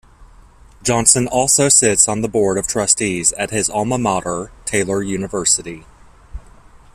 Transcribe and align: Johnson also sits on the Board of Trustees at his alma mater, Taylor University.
Johnson 0.81 1.27
also 1.27 1.69
sits 1.69 2.07
on 2.07 2.21
the 2.21 2.27
Board 2.27 2.57
of 2.57 2.65
Trustees 2.65 3.33
at 3.33 3.51
his 3.51 3.69
alma 3.69 3.99
mater, 3.99 4.51
Taylor 4.65 5.03
University. 5.03 5.85